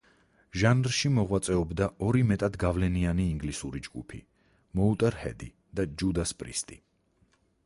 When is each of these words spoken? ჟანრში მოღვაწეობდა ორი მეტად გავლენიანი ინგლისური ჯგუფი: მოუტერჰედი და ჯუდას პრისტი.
ჟანრში 0.59 1.09
მოღვაწეობდა 1.17 1.89
ორი 2.07 2.23
მეტად 2.31 2.57
გავლენიანი 2.65 3.27
ინგლისური 3.35 3.83
ჯგუფი: 3.89 4.23
მოუტერჰედი 4.81 5.55
და 5.81 5.91
ჯუდას 6.01 6.39
პრისტი. 6.43 6.85